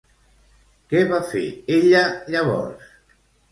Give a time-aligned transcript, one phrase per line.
[0.93, 1.43] Què va fer
[1.77, 2.03] ella
[2.37, 2.91] llavors?